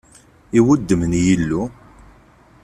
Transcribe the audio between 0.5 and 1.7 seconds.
I wuddem n Yillu!